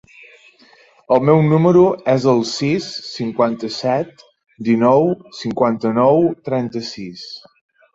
El 1.15 1.21
meu 1.29 1.41
número 1.49 1.83
es 2.15 2.25
el 2.33 2.41
sis, 2.53 2.89
cinquanta-set, 3.11 4.27
dinou, 4.73 5.09
cinquanta-nou, 5.45 6.23
trenta-sis. 6.51 7.33